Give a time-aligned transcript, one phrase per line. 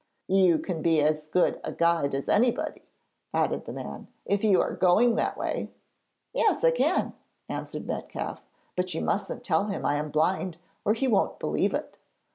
[0.27, 2.89] 'You can be as good a guide as anybody,'
[3.35, 5.69] added the man, 'if you are going that way.'
[6.33, 7.13] 'Yes, I can,'
[7.47, 8.41] answered Metcalfe;
[8.75, 11.99] 'but you mustn't tell him I am blind, or he won't believe it.'